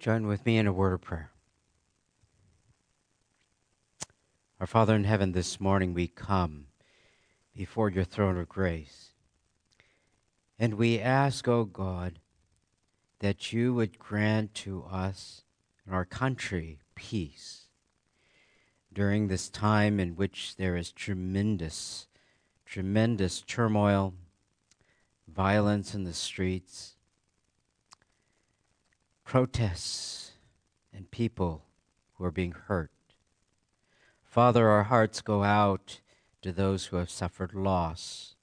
[0.00, 1.30] Join with me in a word of prayer.
[4.58, 6.68] Our Father in heaven, this morning we come
[7.54, 9.10] before your throne of grace.
[10.58, 12.18] And we ask, O oh God,
[13.18, 15.42] that you would grant to us
[15.84, 17.66] and our country peace
[18.90, 22.06] during this time in which there is tremendous,
[22.64, 24.14] tremendous turmoil,
[25.28, 26.96] violence in the streets
[29.30, 30.32] protests
[30.92, 31.62] and people
[32.14, 32.90] who are being hurt.
[34.24, 36.00] Father, our hearts go out
[36.42, 38.34] to those who have suffered loss.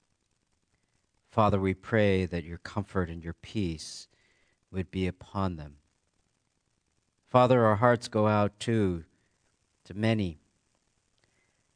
[1.30, 4.08] Father, we pray that your comfort and your peace
[4.70, 5.76] would be upon them.
[7.26, 9.04] Father, our hearts go out too
[9.84, 10.38] to many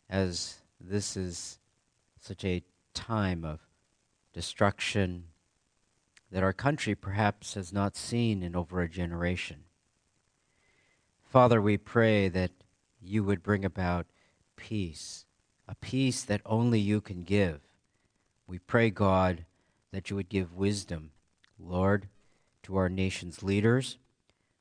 [0.09, 1.59] as this is
[2.19, 2.63] such a
[2.95, 3.61] time of
[4.33, 5.25] destruction
[6.33, 9.65] that our country perhaps has not seen in over a generation.
[11.23, 12.51] Father, we pray that
[13.03, 14.07] you would bring about
[14.57, 15.27] peace,
[15.69, 17.61] a peace that only you can give.
[18.47, 19.45] We pray, God,
[19.93, 21.11] that you would give wisdom,
[21.59, 22.09] Lord,
[22.63, 23.99] to our nation's leaders.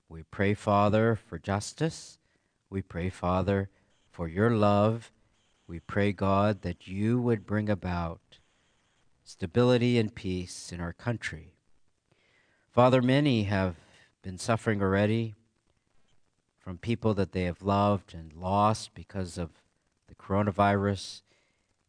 [0.10, 2.18] We pray, Father, for justice.
[2.70, 3.70] We pray, Father,
[4.12, 5.12] for your love.
[5.68, 8.20] We pray, God, that you would bring about
[9.24, 11.54] stability and peace in our country.
[12.72, 13.76] Father, many have
[14.22, 15.36] been suffering already
[16.58, 19.50] from people that they have loved and lost because of
[20.08, 21.22] the coronavirus.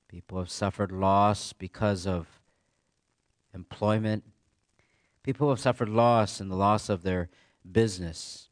[0.08, 2.40] People have suffered loss because of
[3.54, 4.24] employment.
[5.22, 7.28] People have suffered loss in the loss of their
[7.70, 8.48] business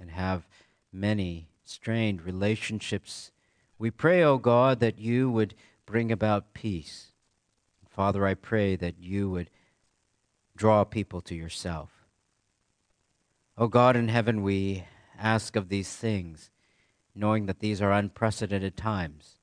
[0.00, 0.48] and have
[0.92, 3.30] many strained relationships.
[3.78, 5.54] We pray, O oh God, that you would
[5.86, 7.12] bring about peace.
[7.88, 9.50] Father, I pray that you would
[10.58, 12.04] draw people to yourself.
[13.56, 14.84] O oh God in heaven, we
[15.16, 16.50] ask of these things,
[17.14, 19.36] knowing that these are unprecedented times.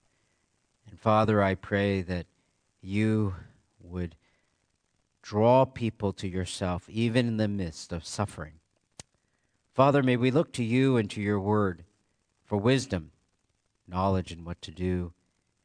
[0.89, 2.27] And Father, I pray that
[2.81, 3.35] you
[3.81, 4.15] would
[5.21, 8.59] draw people to yourself, even in the midst of suffering.
[9.73, 11.85] Father, may we look to you and to your word
[12.43, 13.11] for wisdom,
[13.87, 15.13] knowledge, and what to do.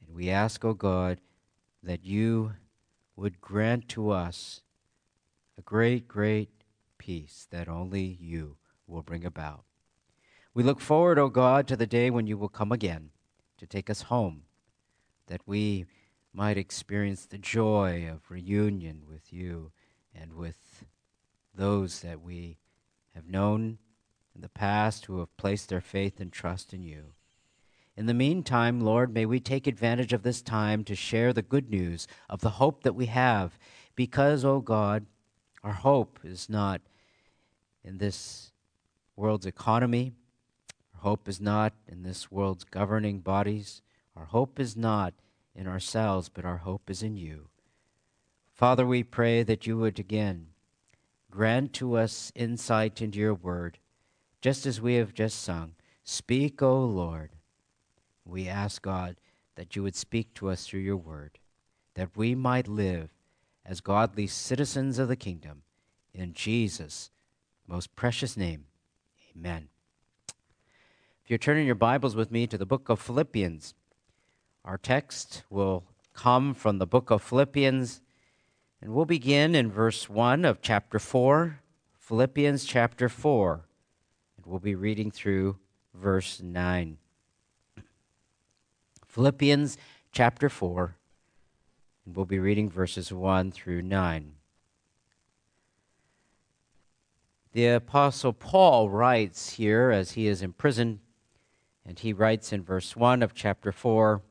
[0.07, 1.21] And we ask, O oh God,
[1.83, 2.55] that you
[3.17, 4.63] would grant to us
[5.61, 6.49] a great, great
[6.97, 8.57] peace that only you
[8.87, 9.65] will bring about.
[10.55, 13.11] We look forward, O oh God, to the day when you will come again
[13.59, 14.45] to take us home,
[15.27, 15.85] that we
[16.33, 19.71] might experience the joy of reunion with you
[20.15, 20.87] and with
[21.55, 22.57] those that we
[23.15, 23.77] have known
[24.35, 27.13] in the past who have placed their faith and trust in you.
[27.99, 31.69] In the meantime, Lord, may we take advantage of this time to share the good
[31.69, 33.59] news of the hope that we have,
[33.95, 35.05] because, O oh God,
[35.63, 36.81] our hope is not
[37.85, 38.53] in this
[39.17, 40.13] world's economy.
[40.95, 43.83] Our hope is not in this world's governing bodies.
[44.17, 45.15] Our hope is not
[45.55, 47.49] in ourselves, but our hope is in you.
[48.53, 50.49] Father, we pray that you would again
[51.31, 53.79] grant to us insight into your word,
[54.41, 55.75] just as we have just sung.
[56.03, 57.31] Speak, O Lord.
[58.25, 59.17] We ask, God,
[59.55, 61.39] that you would speak to us through your word,
[61.95, 63.11] that we might live
[63.65, 65.63] as godly citizens of the kingdom.
[66.13, 67.11] In Jesus'
[67.67, 68.67] most precious name,
[69.35, 69.69] amen.
[71.23, 73.75] If you're turning your Bibles with me to the book of Philippians,
[74.65, 78.01] our text will come from the book of Philippians,
[78.83, 81.61] and we'll begin in verse 1 of chapter 4,
[81.99, 83.65] Philippians chapter 4,
[84.37, 85.59] and we'll be reading through
[85.95, 86.99] verse 9.
[89.07, 89.79] Philippians
[90.13, 90.97] chapter 4,
[92.15, 94.33] we'll be reading verses 1 through 9.
[97.53, 101.01] The Apostle Paul writes here as he is in prison,
[101.85, 104.23] and he writes in verse 1 of chapter 4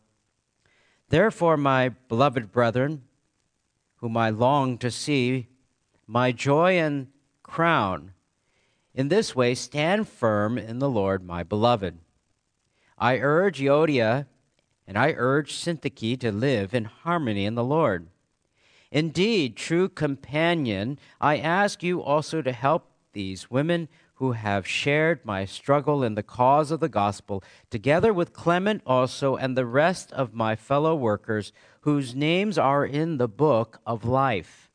[1.09, 3.03] Therefore, my beloved brethren,
[3.97, 5.47] whom I long to see,
[6.07, 7.07] my joy and
[7.43, 8.13] crown,
[8.93, 11.97] in this way stand firm in the Lord, my beloved.
[12.97, 14.27] I urge Euodia
[14.89, 18.07] and I urge Syntyche to live in harmony in the Lord.
[18.91, 25.45] Indeed, true companion, I ask you also to help these women who have shared my
[25.45, 30.33] struggle in the cause of the gospel, together with Clement also and the rest of
[30.33, 34.71] my fellow workers whose names are in the book of life.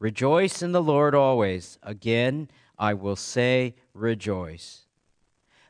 [0.00, 1.78] Rejoice in the Lord always.
[1.84, 4.86] Again, I will say, rejoice.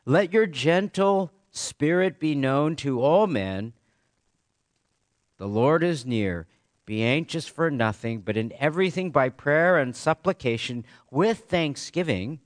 [0.03, 3.73] Let your gentle Spirit be known to all men.
[5.37, 6.47] The Lord is near.
[6.85, 12.39] Be anxious for nothing, but in everything by prayer and supplication with thanksgiving.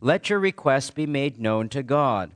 [0.00, 2.34] let your requests be made known to God.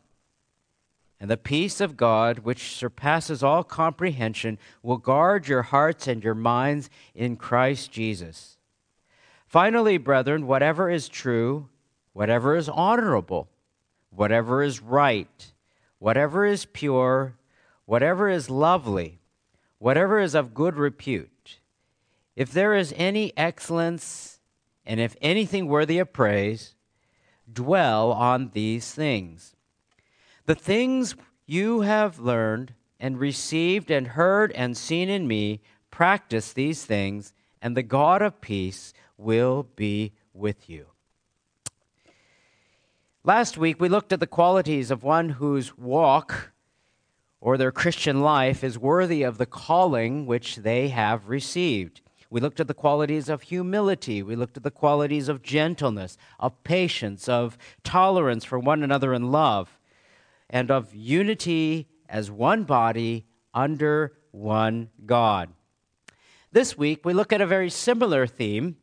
[1.18, 6.34] And the peace of God, which surpasses all comprehension, will guard your hearts and your
[6.34, 8.58] minds in Christ Jesus.
[9.46, 11.68] Finally, brethren, whatever is true,
[12.12, 13.48] whatever is honorable,
[14.10, 15.52] whatever is right,
[15.98, 17.36] whatever is pure,
[17.84, 19.20] whatever is lovely,
[19.78, 21.60] whatever is of good repute,
[22.34, 24.40] if there is any excellence,
[24.84, 26.74] and if anything worthy of praise,
[27.50, 29.56] dwell on these things.
[30.44, 31.16] The things
[31.46, 35.60] you have learned and received and heard and seen in me,
[35.90, 40.86] practice these things, and the God of peace will be with you.
[43.26, 46.52] Last week, we looked at the qualities of one whose walk
[47.40, 52.02] or their Christian life is worthy of the calling which they have received.
[52.30, 54.22] We looked at the qualities of humility.
[54.22, 59.32] We looked at the qualities of gentleness, of patience, of tolerance for one another in
[59.32, 59.80] love,
[60.48, 65.48] and of unity as one body under one God.
[66.52, 68.76] This week, we look at a very similar theme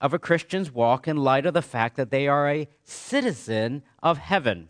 [0.00, 4.18] of a Christian's walk in light of the fact that they are a citizen of
[4.18, 4.68] heaven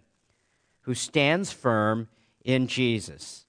[0.82, 2.08] who stands firm
[2.44, 3.46] in Jesus.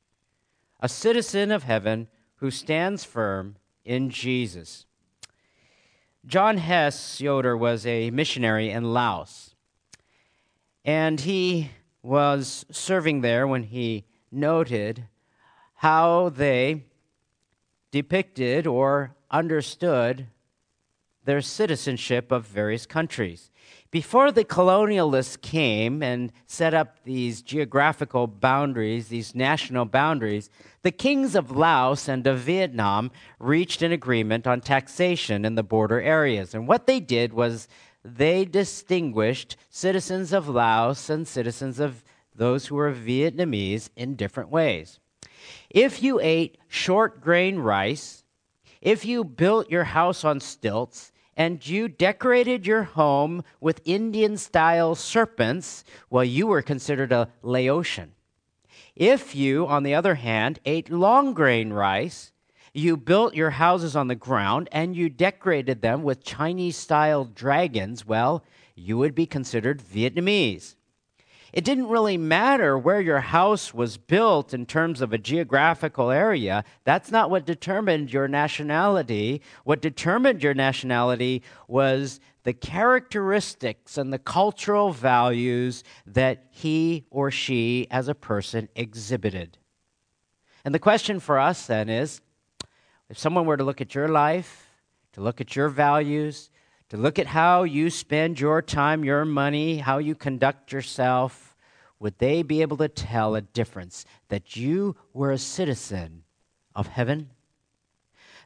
[0.79, 2.07] A citizen of heaven
[2.38, 4.85] who stands firm in Jesus.
[6.25, 9.56] John Hess Yoder was a missionary in Laos,
[10.83, 11.71] and he
[12.01, 15.06] was serving there when he noted
[15.75, 16.83] how they
[17.91, 20.27] depicted or understood
[21.27, 23.51] their citizenship of various countries.
[23.91, 30.50] Before the colonialists came and set up these geographical boundaries, these national boundaries,
[30.83, 36.00] the kings of Laos and of Vietnam reached an agreement on taxation in the border
[36.00, 36.53] areas.
[36.53, 37.68] And what they did was
[38.06, 45.01] they distinguished citizens of Laos and citizens of those who were Vietnamese in different ways.
[45.69, 48.23] If you ate short grain rice,
[48.80, 54.95] if you built your house on stilts, and you decorated your home with Indian style
[54.95, 58.13] serpents, well, you were considered a Laotian.
[58.95, 62.31] If you, on the other hand, ate long grain rice,
[62.73, 68.05] you built your houses on the ground and you decorated them with Chinese style dragons,
[68.05, 68.43] well,
[68.75, 70.75] you would be considered Vietnamese.
[71.57, 76.63] It didn't really matter where your house was built in terms of a geographical area.
[76.83, 79.42] That's not what determined your nationality.
[79.63, 87.88] What determined your nationality was the characteristics and the cultural values that he or she
[87.89, 89.57] as a person exhibited.
[90.63, 92.21] And the question for us then is
[93.09, 94.68] if someone were to look at your life,
[95.13, 96.51] to look at your values,
[96.89, 101.46] to look at how you spend your time, your money, how you conduct yourself,
[101.99, 106.23] would they be able to tell a difference that you were a citizen
[106.75, 107.31] of heaven?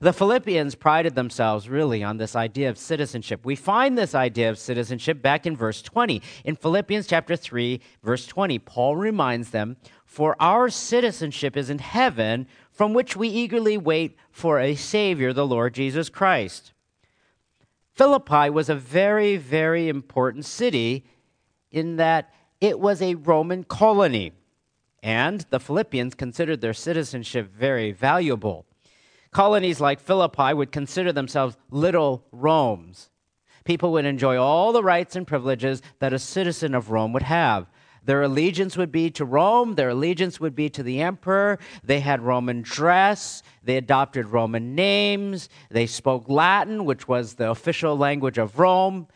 [0.01, 3.45] The Philippians prided themselves really on this idea of citizenship.
[3.45, 6.23] We find this idea of citizenship back in verse 20.
[6.43, 12.47] In Philippians chapter 3, verse 20, Paul reminds them, For our citizenship is in heaven,
[12.71, 16.73] from which we eagerly wait for a Savior, the Lord Jesus Christ.
[17.93, 21.05] Philippi was a very, very important city
[21.69, 24.33] in that it was a Roman colony,
[25.01, 28.67] and the Philippians considered their citizenship very valuable.
[29.31, 33.09] Colonies like Philippi would consider themselves little Romes.
[33.65, 37.67] People would enjoy all the rights and privileges that a citizen of Rome would have.
[38.03, 41.59] Their allegiance would be to Rome, their allegiance would be to the emperor.
[41.83, 47.95] They had Roman dress, they adopted Roman names, they spoke Latin, which was the official
[47.95, 49.07] language of Rome.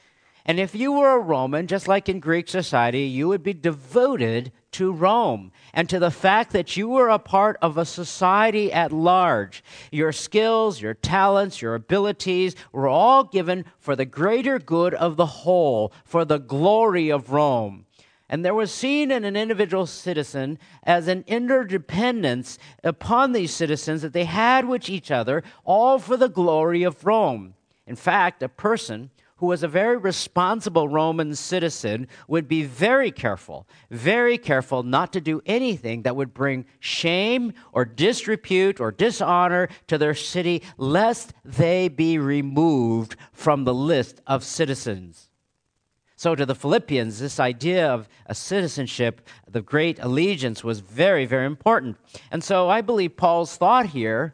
[0.48, 4.52] And if you were a Roman, just like in Greek society, you would be devoted
[4.74, 8.92] to Rome and to the fact that you were a part of a society at
[8.92, 9.64] large.
[9.92, 15.25] Your skills, your talents, your abilities were all given for the greater good of the
[15.25, 17.88] whole, for the glory of Rome.
[18.30, 24.14] And there was seen in an individual citizen as an interdependence upon these citizens that
[24.14, 27.56] they had with each other, all for the glory of Rome.
[27.88, 33.68] In fact, a person who was a very responsible Roman citizen would be very careful,
[33.92, 39.98] very careful not to do anything that would bring shame or disrepute or dishonor to
[39.98, 45.30] their city, lest they be removed from the list of citizens.
[46.18, 51.46] So, to the Philippians, this idea of a citizenship, the great allegiance, was very, very
[51.46, 51.98] important.
[52.32, 54.34] And so, I believe Paul's thought here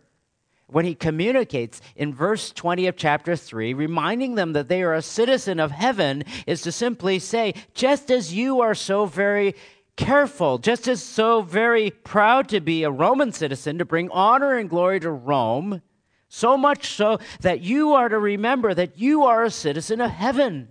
[0.72, 5.02] when he communicates in verse 20 of chapter 3, reminding them that they are a
[5.02, 9.54] citizen of heaven, is to simply say, just as you are so very
[9.98, 14.70] careful, just as so very proud to be a Roman citizen, to bring honor and
[14.70, 15.82] glory to Rome,
[16.30, 20.70] so much so that you are to remember that you are a citizen of heaven.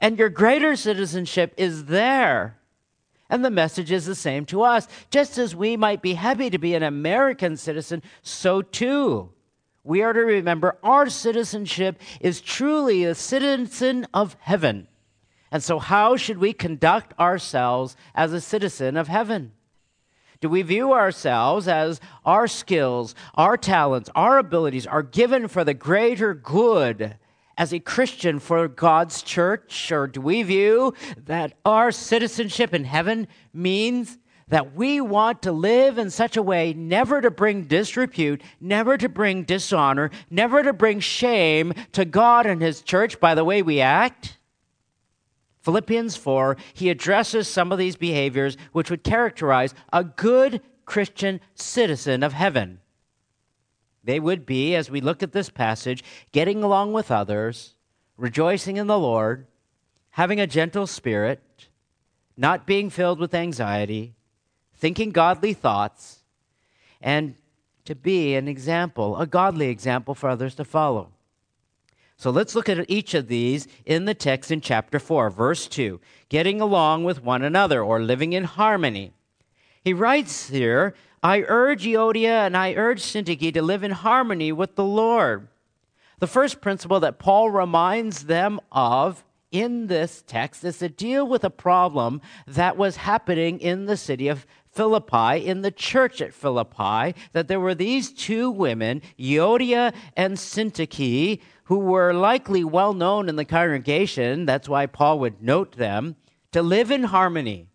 [0.00, 2.58] And your greater citizenship is there.
[3.34, 4.86] And the message is the same to us.
[5.10, 9.32] Just as we might be happy to be an American citizen, so too
[9.82, 14.86] we are to remember our citizenship is truly a citizen of heaven.
[15.50, 19.50] And so, how should we conduct ourselves as a citizen of heaven?
[20.40, 25.74] Do we view ourselves as our skills, our talents, our abilities are given for the
[25.74, 27.16] greater good
[27.56, 29.90] as a Christian for God's church?
[29.92, 30.94] Or do we view
[31.26, 34.18] that our citizenship in heaven means
[34.48, 39.08] that we want to live in such a way never to bring disrepute, never to
[39.08, 43.80] bring dishonor, never to bring shame to God and His church by the way we
[43.80, 44.38] act?
[45.62, 52.22] Philippians 4, he addresses some of these behaviors which would characterize a good Christian citizen
[52.22, 52.80] of heaven.
[54.04, 57.74] They would be, as we look at this passage, getting along with others,
[58.16, 59.46] rejoicing in the Lord,
[60.10, 61.40] having a gentle spirit,
[62.36, 64.14] not being filled with anxiety,
[64.74, 66.20] thinking godly thoughts,
[67.00, 67.34] and
[67.84, 71.10] to be an example, a godly example for others to follow.
[72.16, 76.00] So let's look at each of these in the text in chapter 4, verse 2
[76.28, 79.12] getting along with one another or living in harmony.
[79.82, 84.74] He writes here, I urge Euodia and I urge Syntyche to live in harmony with
[84.74, 85.48] the Lord.
[86.18, 91.42] The first principle that Paul reminds them of in this text is to deal with
[91.42, 97.14] a problem that was happening in the city of Philippi, in the church at Philippi,
[97.32, 103.36] that there were these two women, Euodia and Syntyche, who were likely well known in
[103.36, 106.16] the congregation, that's why Paul would note them,
[106.52, 107.68] to live in harmony.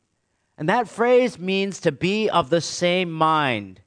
[0.60, 3.80] And that phrase means to be of the same mind.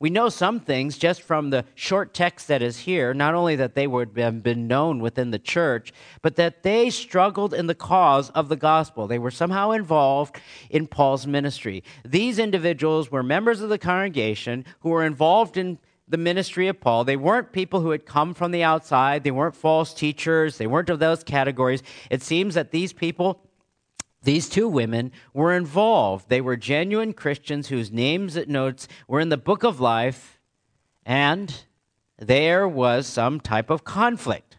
[0.00, 3.74] We know some things just from the short text that is here, not only that
[3.74, 8.30] they would have been known within the church, but that they struggled in the cause
[8.30, 9.06] of the gospel.
[9.06, 11.84] They were somehow involved in Paul's ministry.
[12.04, 17.04] These individuals were members of the congregation who were involved in the ministry of Paul.
[17.04, 20.90] They weren't people who had come from the outside, they weren't false teachers, they weren't
[20.90, 21.82] of those categories.
[22.10, 23.40] It seems that these people,
[24.22, 26.28] these two women, were involved.
[26.28, 30.38] They were genuine Christians whose names it notes were in the book of life,
[31.04, 31.64] and
[32.18, 34.56] there was some type of conflict.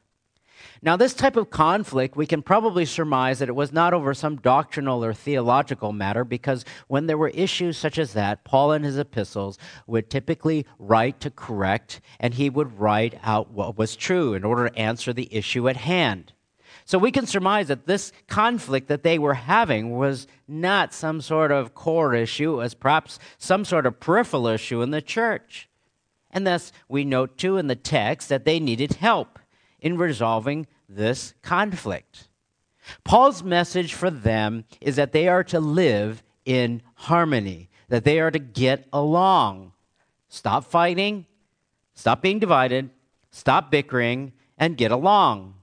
[0.82, 4.38] Now, this type of conflict, we can probably surmise that it was not over some
[4.38, 8.98] doctrinal or theological matter, because when there were issues such as that, Paul in his
[8.98, 14.46] epistles would typically write to correct, and he would write out what was true in
[14.46, 16.32] order to answer the issue at hand.
[16.90, 21.52] So we can surmise that this conflict that they were having was not some sort
[21.52, 25.70] of core issue, it was perhaps some sort of peripheral issue in the church.
[26.32, 29.38] And thus, we note too in the text that they needed help
[29.80, 32.28] in resolving this conflict.
[33.04, 38.32] Paul's message for them is that they are to live in harmony, that they are
[38.32, 39.74] to get along.
[40.28, 41.28] Stop fighting,
[41.94, 42.90] stop being divided,
[43.30, 45.54] stop bickering, and get along.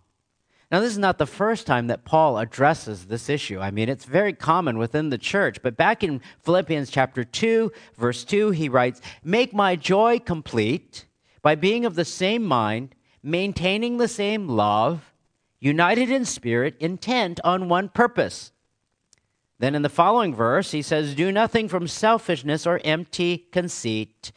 [0.70, 3.60] Now, this is not the first time that Paul addresses this issue.
[3.60, 5.62] I mean, it's very common within the church.
[5.62, 11.06] But back in Philippians chapter 2, verse 2, he writes, Make my joy complete
[11.40, 15.12] by being of the same mind maintaining the same love,
[15.58, 18.52] united in spirit, intent on one purpose.
[19.58, 24.30] Then in the following verse, he says, Do nothing from selfishness or empty conceit,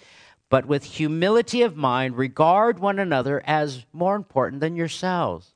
[0.50, 5.54] but with humility of mind, regard one another as more important than yourselves.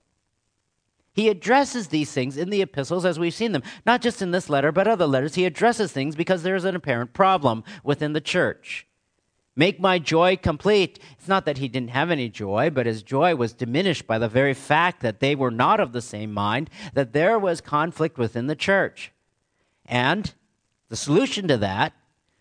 [1.13, 4.49] He addresses these things in the epistles as we've seen them, not just in this
[4.49, 5.35] letter, but other letters.
[5.35, 8.87] He addresses things because there's an apparent problem within the church.
[9.55, 10.97] Make my joy complete.
[11.19, 14.27] It's not that he didn't have any joy, but his joy was diminished by the
[14.27, 18.47] very fact that they were not of the same mind, that there was conflict within
[18.47, 19.11] the church.
[19.85, 20.33] And
[20.89, 21.93] the solution to that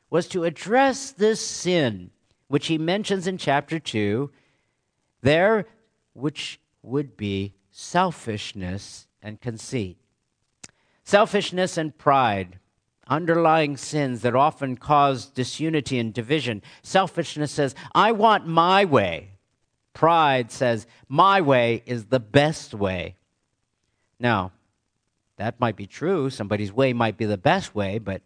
[0.08, 2.10] was to address this sin,
[2.48, 4.30] which he mentions in chapter 2,
[5.20, 5.66] there,
[6.14, 9.98] which would be selfishness and conceit.
[11.02, 12.60] Selfishness and pride
[13.08, 16.62] underlying sins that often cause disunity and division.
[16.82, 19.30] Selfishness says, I want my way.
[19.92, 23.16] Pride says, my way is the best way.
[24.20, 24.52] Now,
[25.36, 26.30] that might be true.
[26.30, 28.22] Somebody's way might be the best way, but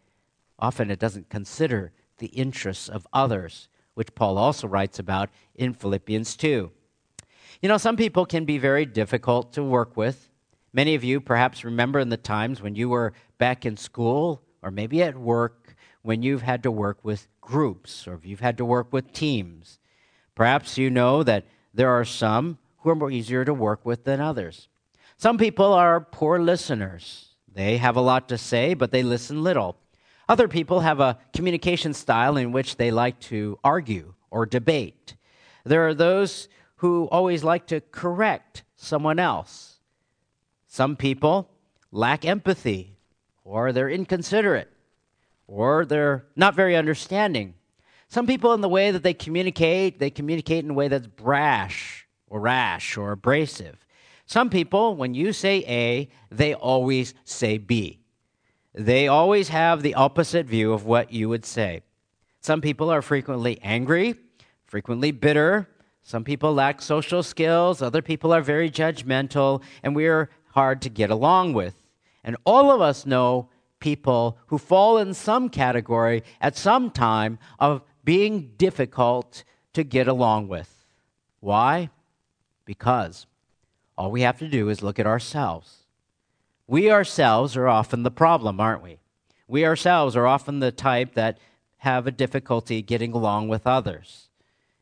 [0.59, 3.69] often it doesn't consider the interests of others.
[3.97, 6.71] which Paul also writes about in Philippians 2.
[7.63, 10.29] You know, some people can be very difficult to work with.
[10.73, 14.71] Many of you perhaps remember in the times when you were back in school or
[14.71, 18.65] maybe at work when you've had to work with groups or if you've had to
[18.65, 19.79] work with teams.
[20.35, 24.21] Perhaps you know that there are some who are more easier to work with than
[24.21, 24.69] others.
[25.17, 27.35] Some people are poor listeners.
[27.53, 29.77] They have a lot to say, but they listen little.
[30.29, 35.17] Other people have a communication style in which they like to argue or debate.
[35.65, 39.79] There are those who always like to correct someone else.
[40.67, 41.51] Some people
[41.91, 42.97] lack empathy,
[43.45, 44.71] or they're inconsiderate,
[45.47, 47.55] or they're not very understanding.
[48.09, 52.07] Some people, in the way that they communicate, they communicate in a way that's brash,
[52.29, 53.85] or rash, or abrasive.
[54.27, 58.01] Some people, when you say A, they always say B.
[58.75, 61.83] They always have the opposite view of what you would say.
[62.41, 64.17] Some people are frequently angry,
[64.67, 65.69] frequently bitter.
[66.07, 67.83] Some people lack social skills.
[67.83, 71.75] Other people are very judgmental, and we are hard to get along with.
[72.23, 73.49] And all of us know
[73.81, 80.47] people who fall in some category at some time of being difficult to get along
[80.47, 80.87] with.
[81.41, 81.91] Why?
[82.65, 83.27] Because
[83.99, 85.79] all we have to do is look at ourselves.
[86.69, 89.01] We ourselves are often the problem, aren't we?
[89.49, 91.39] We ourselves are often the type that
[91.79, 94.29] have a difficulty getting along with others.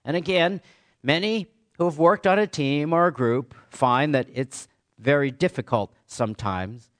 [0.05, 0.61] And again,
[1.05, 4.69] many who have worked on a team or a group find that it's
[4.99, 6.91] very difficult sometimes.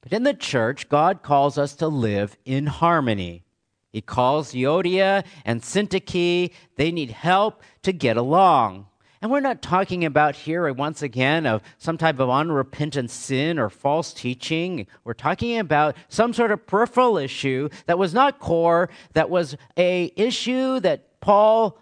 [0.00, 3.44] But in the church, God calls us to live in harmony.
[3.92, 8.86] He calls Euodia and Syntyche, they need help to get along.
[9.20, 13.56] And we're not talking about here, uh, once again, of some type of unrepentant sin
[13.56, 14.88] or false teaching.
[15.04, 20.12] We're talking about some sort of peripheral issue that was not core, that was a
[20.16, 21.78] issue that Paul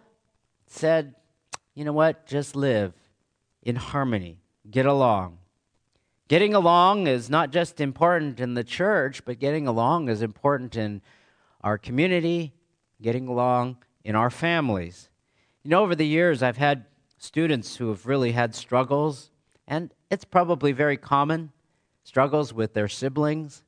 [0.66, 1.14] said,
[1.74, 2.92] you know what, just live
[3.62, 4.38] in harmony,
[4.70, 5.38] get along.
[6.28, 11.02] Getting along is not just important in the church, but getting along is important in
[11.62, 12.54] our community,
[13.02, 15.08] getting along in our families.
[15.64, 16.86] You know, over the years, I've had
[17.18, 19.30] students who have really had struggles,
[19.66, 21.52] and it's probably very common
[22.04, 23.62] struggles with their siblings.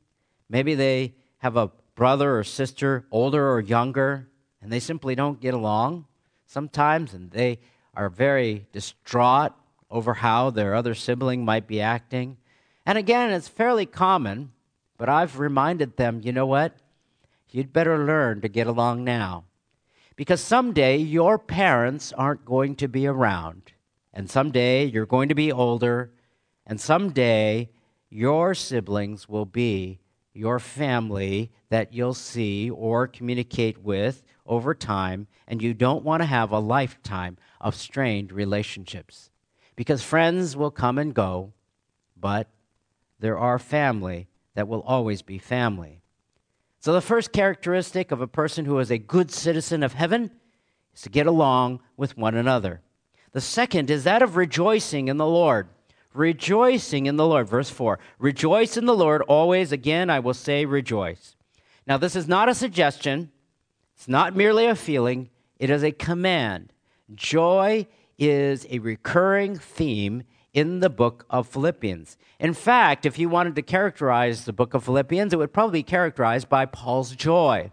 [0.49, 4.29] Maybe they have a brother or sister, older or younger,
[4.61, 6.07] and they simply don't get along
[6.47, 7.59] sometimes, and they
[7.95, 9.53] are very distraught
[9.91, 12.39] over how their other sibling might be acting.
[12.87, 14.53] And again, it's fairly common,
[14.97, 16.77] but I've reminded them you know what?
[17.51, 19.45] You'd better learn to get along now.
[20.17, 23.73] Because someday your parents aren't going to be around,
[24.13, 26.13] and someday you're going to be older,
[26.67, 27.71] and someday
[28.09, 29.99] your siblings will be
[30.35, 36.27] your family that you'll see or communicate with over time, and you don't want to
[36.27, 39.31] have a lifetime of strained relationships.
[39.77, 41.53] Because friends will come and go,
[42.19, 42.49] but
[43.19, 46.03] there are family that will always be family.
[46.81, 50.33] So, the first characteristic of a person who is a good citizen of heaven
[50.95, 52.81] is to get along with one another.
[53.31, 55.69] The second is that of rejoicing in the Lord.
[56.13, 57.49] Rejoicing in the Lord.
[57.49, 59.73] Verse 4 Rejoice in the Lord always.
[59.73, 61.37] Again, I will say rejoice.
[61.87, 63.31] Now, this is not a suggestion,
[64.03, 66.73] it's not merely a feeling, it is a command.
[67.15, 67.87] Joy
[68.19, 72.17] is a recurring theme in the book of Philippians.
[72.41, 75.83] In fact, if you wanted to characterize the book of Philippians, it would probably be
[75.85, 77.71] characterized by Paul's joy.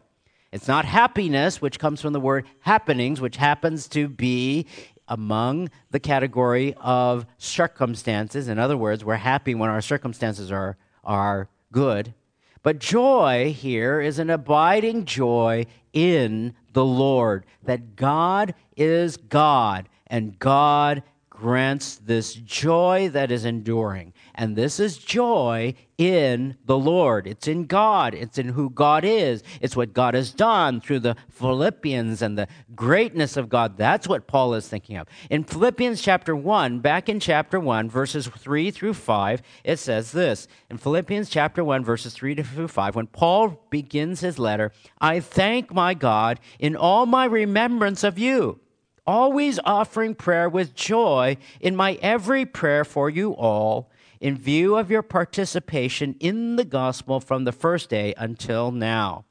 [0.51, 4.67] It's not happiness, which comes from the word happenings, which happens to be
[5.07, 8.47] among the category of circumstances.
[8.47, 12.13] In other words, we're happy when our circumstances are, are good.
[12.61, 20.37] But joy here is an abiding joy in the Lord, that God is God and
[20.39, 24.13] God grants this joy that is enduring.
[24.39, 27.27] And this is joy in the Lord.
[27.27, 28.13] It's in God.
[28.13, 29.43] It's in who God is.
[29.59, 33.75] It's what God has done through the Philippians and the greatness of God.
[33.75, 35.09] That's what Paul is thinking of.
[35.29, 40.47] In Philippians chapter 1, back in chapter 1, verses 3 through 5, it says this.
[40.69, 44.71] In Philippians chapter 1, verses 3 through 5, when Paul begins his letter,
[45.01, 48.61] I thank my God in all my remembrance of you
[49.09, 53.88] always offering prayer with joy in my every prayer for you all,
[54.19, 59.25] in view of your participation in the gospel from the first day until now.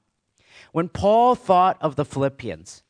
[0.73, 2.83] When Paul thought of the Philippians,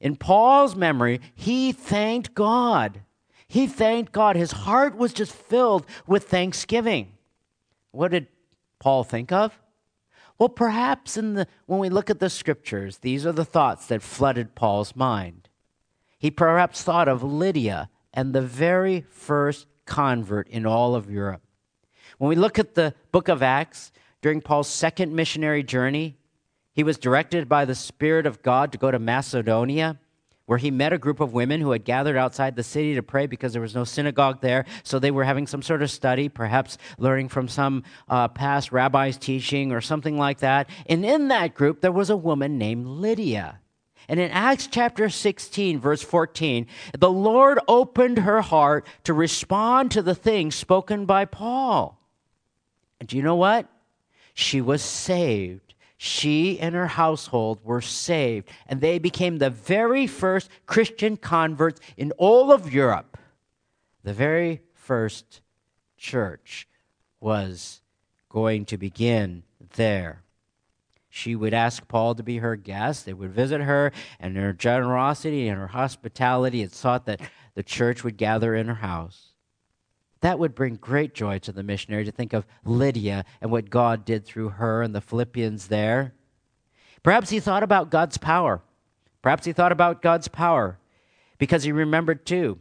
[0.00, 3.00] in Paul's memory, he thanked God.
[3.48, 4.36] He thanked God.
[4.36, 7.12] His heart was just filled with thanksgiving.
[7.92, 8.26] What did
[8.78, 9.58] Paul think of?
[10.38, 14.02] Well, perhaps in the, when we look at the scriptures, these are the thoughts that
[14.02, 15.48] flooded Paul's mind.
[16.18, 21.45] He perhaps thought of Lydia and the very first convert in all of Europe.
[22.18, 26.16] When we look at the book of Acts, during Paul's second missionary journey,
[26.72, 29.98] he was directed by the Spirit of God to go to Macedonia
[30.46, 33.26] where he met a group of women who had gathered outside the city to pray
[33.26, 34.64] because there was no synagogue there.
[34.84, 39.18] So they were having some sort of study, perhaps learning from some uh, past rabbi's
[39.18, 40.70] teaching or something like that.
[40.86, 43.60] And in that group, there was a woman named Lydia.
[44.08, 50.02] And in Acts chapter 16, verse 14, the Lord opened her heart to respond to
[50.02, 51.95] the things spoken by Paul.
[53.00, 53.68] And do you know what?
[54.34, 55.66] She was saved
[55.98, 62.12] she and her household were saved, and they became the very first Christian converts in
[62.12, 63.16] all of Europe.
[64.02, 65.40] The very first
[65.96, 66.68] church
[67.18, 67.80] was
[68.28, 69.42] going to begin
[69.76, 70.22] there.
[71.08, 73.06] She would ask Paul to be her guest.
[73.06, 77.22] They would visit her, and her generosity and her hospitality had sought that
[77.54, 79.25] the church would gather in her house.
[80.20, 84.04] That would bring great joy to the missionary to think of Lydia and what God
[84.04, 86.14] did through her and the Philippians there.
[87.02, 88.62] Perhaps he thought about God's power.
[89.22, 90.78] Perhaps he thought about God's power
[91.38, 92.58] because he remembered too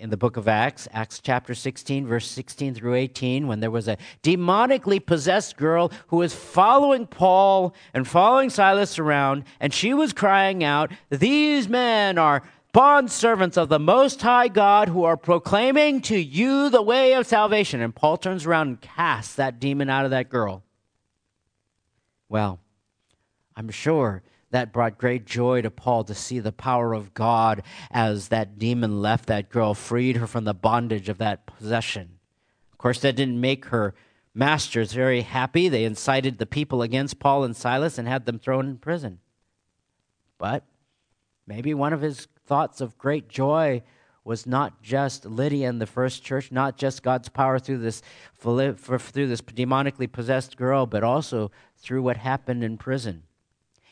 [0.00, 3.86] in the book of Acts, Acts chapter 16, verse 16 through 18, when there was
[3.86, 10.14] a demonically possessed girl who was following Paul and following Silas around, and she was
[10.14, 16.00] crying out, These men are bond servants of the Most High God who are proclaiming
[16.02, 17.80] to you the way of salvation.
[17.80, 20.62] And Paul turns around and casts that demon out of that girl.
[22.28, 22.60] Well,
[23.56, 28.28] I'm sure that brought great joy to Paul to see the power of God as
[28.28, 32.18] that demon left that girl, freed her from the bondage of that possession.
[32.72, 33.94] Of course, that didn't make her
[34.34, 35.68] masters very happy.
[35.68, 39.20] They incited the people against Paul and Silas and had them thrown in prison.
[40.38, 40.64] But
[41.46, 43.80] maybe one of his thoughts of great joy
[44.24, 48.02] was not just Lydia in the first church, not just God's power through this
[48.36, 48.74] through
[49.28, 53.22] this demonically possessed girl, but also through what happened in prison.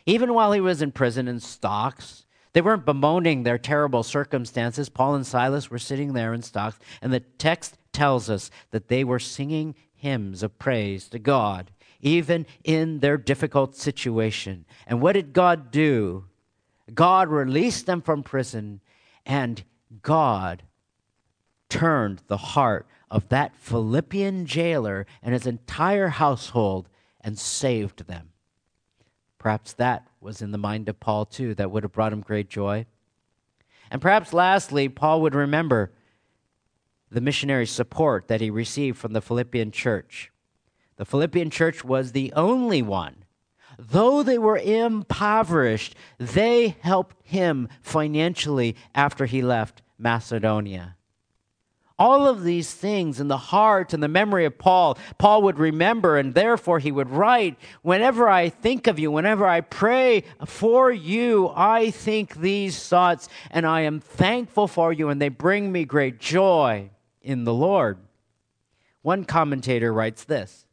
[0.06, 4.88] Even while he was in prison in stocks, they weren't bemoaning their terrible circumstances.
[4.88, 9.04] Paul and Silas were sitting there in stocks, and the text tells us that they
[9.04, 14.64] were singing hymns of praise to God, even in their difficult situation.
[14.84, 16.24] And what did God do?
[16.94, 18.80] God released them from prison,
[19.26, 19.62] and
[20.02, 20.62] God
[21.68, 26.88] turned the heart of that Philippian jailer and his entire household
[27.20, 28.30] and saved them.
[29.38, 32.48] Perhaps that was in the mind of Paul too, that would have brought him great
[32.48, 32.86] joy.
[33.90, 35.92] And perhaps lastly, Paul would remember
[37.10, 40.30] the missionary support that he received from the Philippian church.
[40.96, 43.24] The Philippian church was the only one
[43.78, 50.96] though they were impoverished, they helped him financially after he left Macedonia.
[52.00, 56.16] All of these things in the heart and the memory of Paul, Paul would remember,
[56.16, 61.50] and therefore he would write Whenever I think of you, whenever I pray for you,
[61.56, 66.20] I think these thoughts, and I am thankful for you, and they bring me great
[66.20, 67.98] joy in the Lord.
[69.02, 70.66] One commentator writes this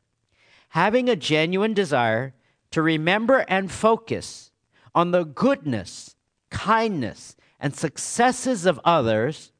[0.70, 2.36] Having a genuine desire
[2.76, 4.52] to remember and focus
[4.94, 6.18] on the goodness,
[6.50, 9.54] kindness, and successes of others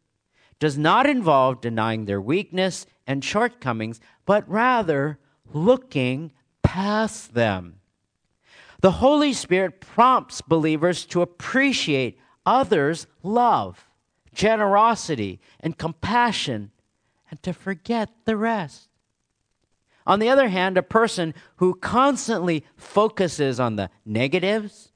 [0.60, 5.18] does not involve denying their weakness and shortcomings, but rather
[5.54, 7.80] looking past them.
[8.82, 13.90] The Holy Spirit prompts believers to appreciate others' love,
[14.34, 16.72] generosity, and compassion,
[17.32, 18.90] and to forget the rest.
[20.06, 24.92] On the other hand, a person who constantly focuses on the negatives,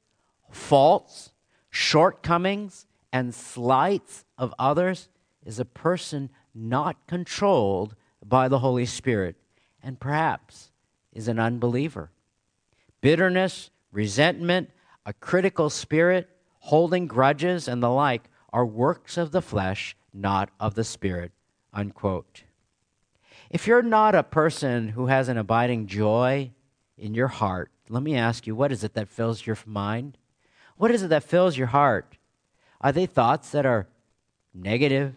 [0.50, 1.32] faults,
[1.70, 5.08] shortcomings, and slights of others
[5.44, 7.94] is a person not controlled
[8.24, 9.36] by the Holy Spirit
[9.82, 10.70] and perhaps
[11.12, 12.10] is an unbeliever.
[13.00, 14.70] Bitterness, resentment,
[15.06, 20.74] a critical spirit, holding grudges, and the like are works of the flesh, not of
[20.74, 21.32] the Spirit.
[21.72, 22.42] Unquote.
[23.50, 26.52] If you're not a person who has an abiding joy
[26.96, 30.18] in your heart, let me ask you, what is it that fills your mind?
[30.76, 32.16] What is it that fills your heart?
[32.80, 33.88] Are they thoughts that are
[34.54, 35.16] negative,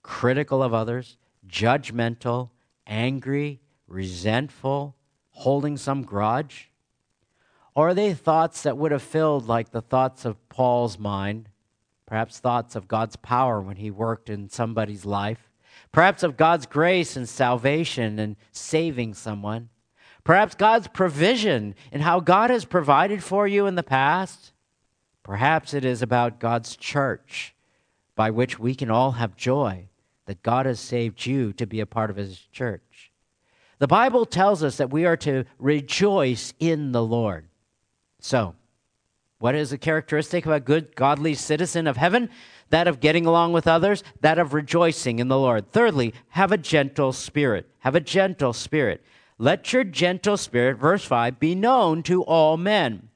[0.00, 1.16] critical of others,
[1.48, 2.50] judgmental,
[2.86, 4.94] angry, resentful,
[5.30, 6.70] holding some grudge?
[7.74, 11.48] Or are they thoughts that would have filled like the thoughts of Paul's mind,
[12.06, 15.51] perhaps thoughts of God's power when he worked in somebody's life?
[15.92, 19.68] Perhaps of God's grace and salvation and saving someone,
[20.24, 24.52] Perhaps God's provision and how God has provided for you in the past.
[25.22, 27.54] Perhaps it is about God's church
[28.14, 29.88] by which we can all have joy
[30.26, 33.10] that God has saved you to be a part of his church.
[33.78, 37.48] The Bible tells us that we are to rejoice in the Lord.
[38.20, 38.54] So,
[39.40, 42.30] what is a characteristic of a good, godly citizen of heaven?
[42.72, 45.70] That of getting along with others, that of rejoicing in the Lord.
[45.70, 47.68] Thirdly, have a gentle spirit.
[47.80, 49.04] Have a gentle spirit.
[49.36, 53.10] Let your gentle spirit, verse 5, be known to all men.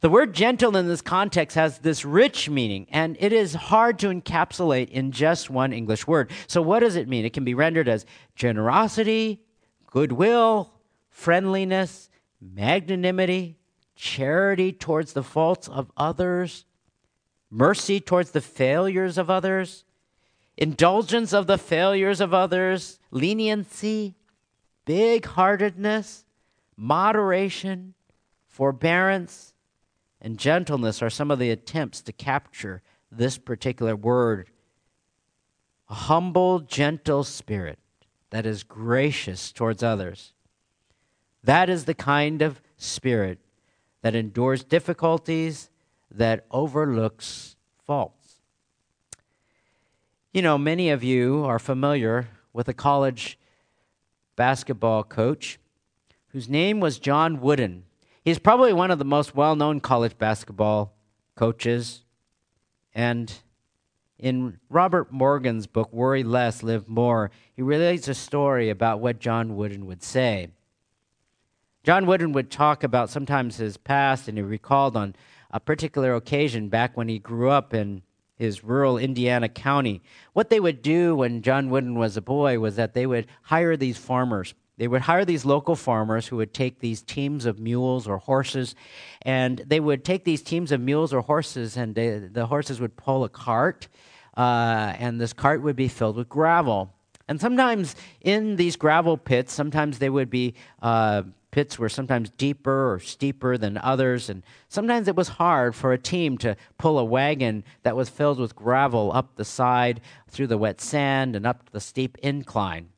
[0.00, 4.08] The word gentle in this context has this rich meaning, and it is hard to
[4.08, 6.32] encapsulate in just one English word.
[6.48, 7.24] So, what does it mean?
[7.24, 9.44] It can be rendered as generosity,
[9.86, 10.72] goodwill,
[11.08, 13.58] friendliness, magnanimity,
[13.94, 16.64] charity towards the faults of others,
[17.50, 19.84] mercy towards the failures of others,
[20.56, 24.14] indulgence of the failures of others, leniency,
[24.84, 26.24] big heartedness,
[26.76, 27.94] moderation,
[28.46, 29.54] forbearance,
[30.20, 34.50] and gentleness are some of the attempts to capture this particular word.
[35.88, 37.78] A humble, gentle spirit
[38.30, 40.32] that is gracious towards others.
[41.44, 43.38] That is the kind of spirit
[44.02, 45.70] that endures difficulties,
[46.18, 48.40] that overlooks faults.
[50.32, 53.38] You know, many of you are familiar with a college
[54.36, 55.58] basketball coach
[56.28, 57.84] whose name was John Wooden.
[58.22, 60.94] He's probably one of the most well known college basketball
[61.34, 62.04] coaches.
[62.94, 63.32] And
[64.18, 69.56] in Robert Morgan's book, Worry Less, Live More, he relates a story about what John
[69.56, 70.48] Wooden would say.
[71.84, 75.14] John Wooden would talk about sometimes his past, and he recalled on
[75.50, 78.02] a particular occasion back when he grew up in
[78.36, 80.00] his rural Indiana county.
[80.32, 83.76] What they would do when John Wooden was a boy was that they would hire
[83.76, 84.54] these farmers.
[84.76, 88.76] They would hire these local farmers who would take these teams of mules or horses,
[89.22, 92.96] and they would take these teams of mules or horses, and they, the horses would
[92.96, 93.88] pull a cart,
[94.36, 96.94] uh, and this cart would be filled with gravel.
[97.26, 102.92] And sometimes in these gravel pits, sometimes they would be uh, pits were sometimes deeper
[102.92, 107.04] or steeper than others, and sometimes it was hard for a team to pull a
[107.04, 111.70] wagon that was filled with gravel up the side through the wet sand and up
[111.70, 112.88] the steep incline.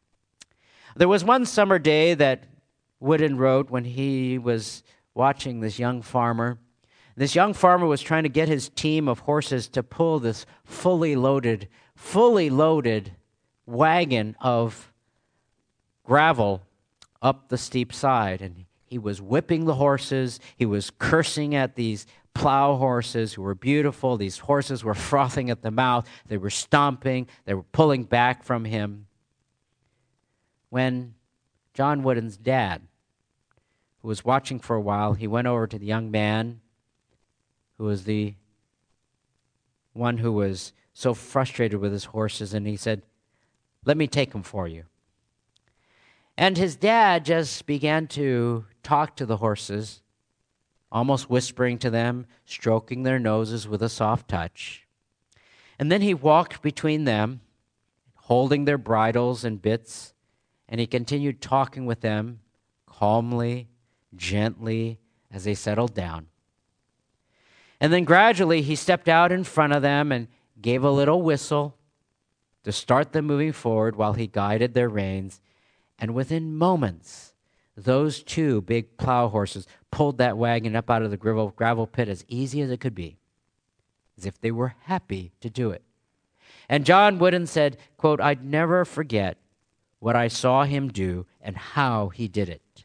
[0.97, 2.45] There was one summer day that
[2.99, 4.83] Wooden wrote when he was
[5.15, 6.59] watching this young farmer.
[7.17, 11.17] This young farmer was trying to get his team of horses to pull this fully
[11.17, 13.13] loaded, fully loaded
[13.67, 14.93] wagon of
[16.05, 16.63] gravel
[17.23, 18.41] up the steep side.
[18.41, 20.41] And he was whipping the horses.
[20.57, 24.17] He was cursing at these plow horses who were beautiful.
[24.17, 26.09] These horses were frothing at the mouth.
[26.27, 27.27] They were stomping.
[27.45, 29.07] They were pulling back from him.
[30.71, 31.15] When
[31.75, 32.83] John Wooden's dad,
[34.03, 36.61] who was watching for a while, he went over to the young man
[37.79, 38.35] who was the
[39.93, 43.03] one who was so frustrated with his horses, and he said,
[43.85, 44.85] Let me take him for you.
[46.41, 50.01] And his dad just began to talk to the horses,
[50.91, 54.87] almost whispering to them, stroking their noses with a soft touch.
[55.79, 57.43] And then he walked between them,
[58.15, 60.15] holding their bridles and bits,
[60.67, 62.41] and he continued talking with them
[62.87, 63.69] calmly,
[64.17, 64.99] gently,
[65.31, 66.29] as they settled down.
[67.83, 70.27] And then gradually he stepped out in front of them and
[70.59, 71.77] gave a little whistle
[72.65, 75.43] to start them moving forward while he guided their reins
[76.01, 77.35] and within moments,
[77.77, 82.25] those two big plow horses pulled that wagon up out of the gravel, pit as
[82.27, 83.19] easy as it could be,
[84.17, 85.83] as if they were happy to do it.
[86.69, 89.37] And John Wooden said, quote, I'd never forget
[89.99, 92.85] what I saw him do and how he did it.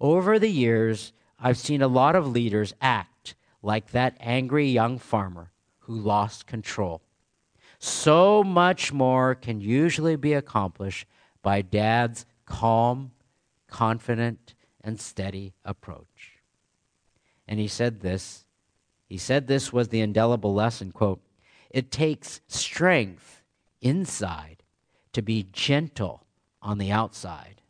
[0.00, 5.50] Over the years, I've seen a lot of leaders act like that angry young farmer
[5.80, 7.02] who lost control.
[7.78, 11.06] So much more can usually be accomplished
[11.42, 13.10] by dads calm,
[13.66, 16.38] confident, and steady approach.
[17.48, 18.44] And he said this.
[19.08, 21.20] He said this was the indelible lesson quote,
[21.70, 23.42] it takes strength
[23.82, 24.62] inside
[25.12, 26.24] to be gentle
[26.62, 27.60] on the outside.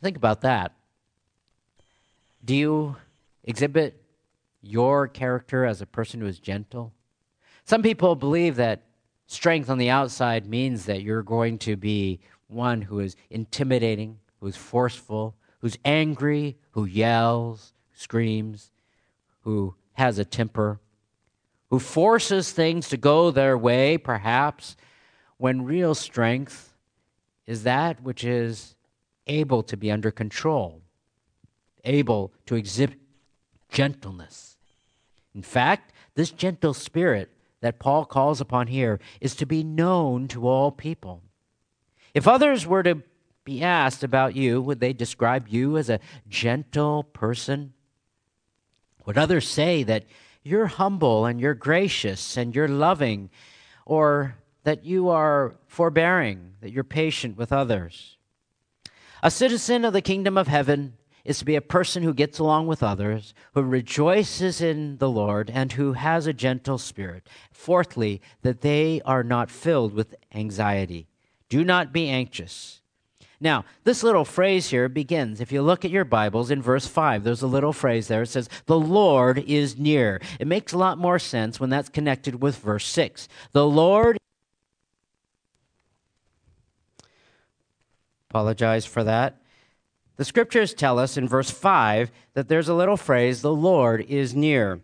[0.00, 0.72] Think about that.
[2.44, 2.96] Do you
[3.42, 4.00] exhibit
[4.62, 6.92] your character as a person who is gentle?
[7.64, 8.82] Some people believe that
[9.32, 14.56] Strength on the outside means that you're going to be one who is intimidating, who's
[14.56, 18.70] forceful, who's angry, who yells, screams,
[19.40, 20.80] who has a temper,
[21.70, 24.76] who forces things to go their way, perhaps,
[25.38, 26.74] when real strength
[27.46, 28.76] is that which is
[29.26, 30.82] able to be under control,
[31.84, 32.98] able to exhibit
[33.70, 34.58] gentleness.
[35.34, 37.30] In fact, this gentle spirit
[37.62, 41.22] that Paul calls upon here is to be known to all people.
[42.12, 43.02] If others were to
[43.44, 47.72] be asked about you, would they describe you as a gentle person?
[49.06, 50.04] Would others say that
[50.42, 53.30] you're humble and you're gracious and you're loving,
[53.86, 58.16] or that you are forbearing, that you're patient with others?
[59.22, 62.66] A citizen of the kingdom of heaven is to be a person who gets along
[62.66, 67.28] with others, who rejoices in the Lord, and who has a gentle spirit.
[67.52, 71.06] Fourthly, that they are not filled with anxiety.
[71.48, 72.80] Do not be anxious.
[73.42, 77.24] Now, this little phrase here begins, if you look at your Bibles in verse 5,
[77.24, 78.22] there's a little phrase there.
[78.22, 80.20] It says, The Lord is near.
[80.38, 83.26] It makes a lot more sense when that's connected with verse 6.
[83.50, 84.16] The Lord.
[88.30, 89.41] Apologize for that.
[90.22, 94.36] The scriptures tell us in verse 5 that there's a little phrase, the Lord is
[94.36, 94.80] near.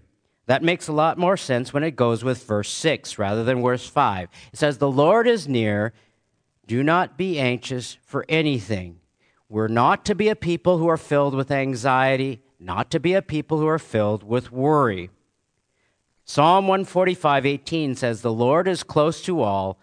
[0.46, 3.86] That makes a lot more sense when it goes with verse 6 rather than verse
[3.86, 4.30] 5.
[4.52, 5.92] It says, The Lord is near.
[6.66, 8.98] Do not be anxious for anything.
[9.48, 13.22] We're not to be a people who are filled with anxiety, not to be a
[13.22, 15.08] people who are filled with worry.
[16.24, 19.78] Psalm 145 18 says, The Lord is close to all,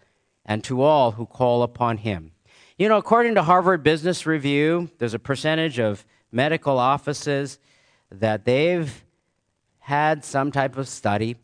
[0.45, 2.33] and to all who call upon him.
[2.77, 7.57] You know, according to Harvard Business Review, there's a percentage of medical offices
[8.11, 9.05] that they've
[9.79, 11.37] had some type of study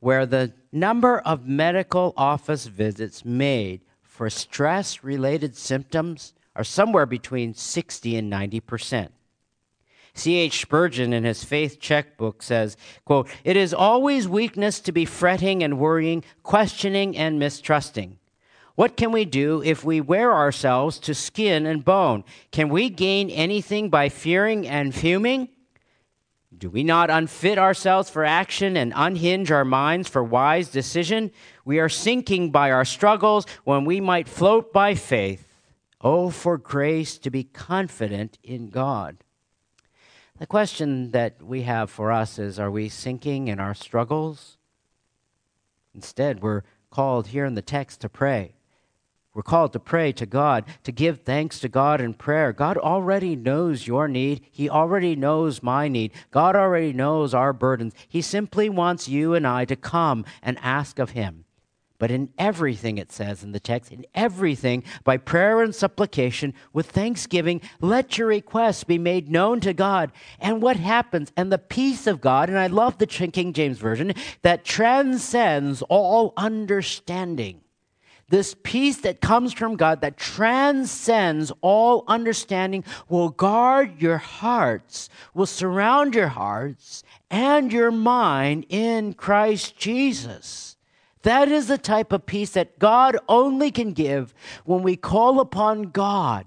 [0.00, 7.54] where the number of medical office visits made for stress related symptoms are somewhere between
[7.54, 9.12] 60 and 90 percent.
[10.14, 10.62] C.H.
[10.62, 15.78] Spurgeon in his faith checkbook says, quote, It is always weakness to be fretting and
[15.78, 18.16] worrying, questioning and mistrusting.
[18.74, 22.24] What can we do if we wear ourselves to skin and bone?
[22.50, 25.48] Can we gain anything by fearing and fuming?
[26.56, 31.30] Do we not unfit ourselves for action and unhinge our minds for wise decision?
[31.64, 35.46] We are sinking by our struggles when we might float by faith.
[36.00, 39.18] Oh, for grace to be confident in God.
[40.38, 44.56] The question that we have for us is are we sinking in our struggles?
[45.94, 48.54] Instead, we're called here in the text to pray.
[49.32, 52.52] We're called to pray to God, to give thanks to God in prayer.
[52.52, 54.40] God already knows your need.
[54.50, 56.12] He already knows my need.
[56.32, 57.94] God already knows our burdens.
[58.08, 61.44] He simply wants you and I to come and ask of Him.
[62.00, 66.90] But in everything, it says in the text, in everything, by prayer and supplication, with
[66.90, 70.10] thanksgiving, let your requests be made known to God.
[70.40, 71.30] And what happens?
[71.36, 76.32] And the peace of God, and I love the King James Version, that transcends all
[76.36, 77.60] understanding
[78.30, 85.46] this peace that comes from God that transcends all understanding will guard your hearts, will
[85.46, 90.76] surround your hearts and your mind in Christ Jesus.
[91.22, 94.32] That is the type of peace that God only can give
[94.64, 96.46] when we call upon God.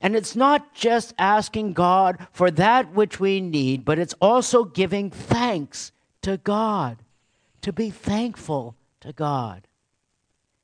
[0.00, 5.10] And it's not just asking God for that which we need, but it's also giving
[5.10, 7.02] thanks to God,
[7.60, 9.66] to be thankful to God.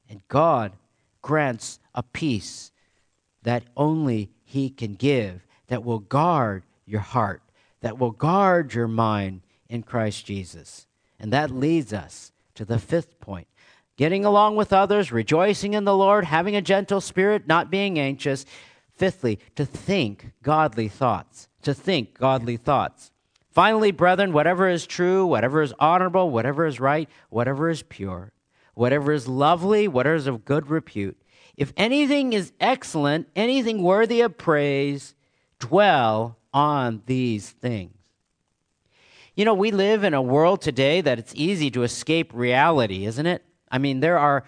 [0.08, 0.72] And God
[1.22, 2.70] grants a peace
[3.42, 7.42] that only He can give, that will guard your heart,
[7.80, 10.86] that will guard your mind in Christ Jesus.
[11.20, 13.46] And that leads us to the fifth point
[13.96, 18.46] getting along with others, rejoicing in the Lord, having a gentle spirit, not being anxious.
[18.94, 21.48] Fifthly, to think godly thoughts.
[21.62, 23.10] To think godly thoughts.
[23.50, 28.32] Finally, brethren, whatever is true, whatever is honorable, whatever is right, whatever is pure,
[28.78, 31.20] whatever is lovely, whatever is of good repute.
[31.56, 35.16] If anything is excellent, anything worthy of praise,
[35.58, 37.92] dwell on these things.
[39.34, 43.26] You know, we live in a world today that it's easy to escape reality, isn't
[43.26, 43.44] it?
[43.68, 44.44] I mean, there are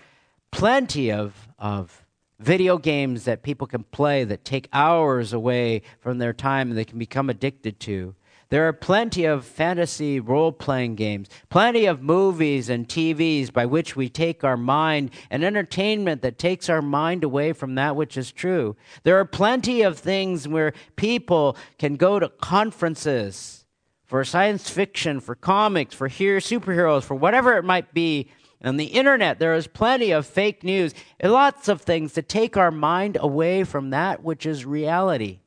[0.52, 2.06] plenty of, of
[2.38, 6.84] video games that people can play that take hours away from their time and they
[6.84, 8.14] can become addicted to.
[8.50, 13.94] There are plenty of fantasy role playing games, plenty of movies and TVs by which
[13.94, 18.32] we take our mind, and entertainment that takes our mind away from that which is
[18.32, 18.76] true.
[19.04, 23.64] There are plenty of things where people can go to conferences
[24.04, 28.28] for science fiction, for comics, for here superheroes, for whatever it might be.
[28.64, 30.92] On the internet, there is plenty of fake news,
[31.22, 35.38] lots of things to take our mind away from that which is reality.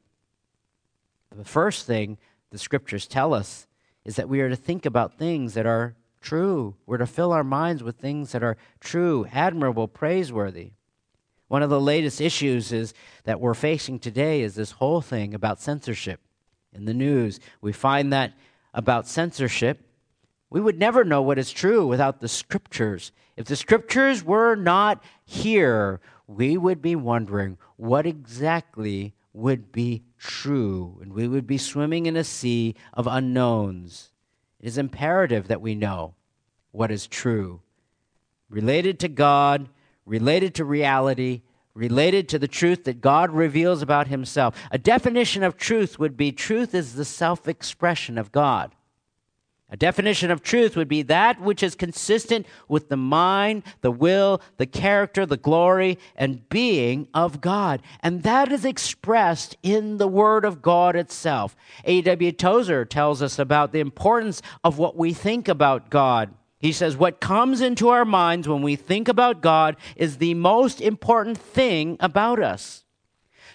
[1.35, 2.17] The first thing
[2.53, 3.65] the scriptures tell us
[4.05, 6.75] is that we are to think about things that are true.
[6.85, 10.73] We're to fill our minds with things that are true, admirable, praiseworthy.
[11.47, 12.93] One of the latest issues is
[13.23, 16.19] that we're facing today is this whole thing about censorship
[16.71, 17.39] in the news.
[17.59, 18.33] We find that
[18.71, 19.81] about censorship,
[20.51, 23.11] we would never know what is true without the scriptures.
[23.35, 30.99] If the scriptures were not here, we would be wondering what exactly would be true,
[31.01, 34.11] and we would be swimming in a sea of unknowns.
[34.59, 36.15] It is imperative that we know
[36.71, 37.61] what is true,
[38.49, 39.69] related to God,
[40.05, 41.41] related to reality,
[41.73, 44.55] related to the truth that God reveals about Himself.
[44.71, 48.73] A definition of truth would be truth is the self expression of God.
[49.73, 54.39] A definition of truth would be that which is consistent with the mind, the will,
[54.57, 57.81] the character, the glory, and being of God.
[58.01, 61.55] And that is expressed in the Word of God itself.
[61.85, 62.31] A.W.
[62.33, 66.35] Tozer tells us about the importance of what we think about God.
[66.59, 70.81] He says, What comes into our minds when we think about God is the most
[70.81, 72.83] important thing about us.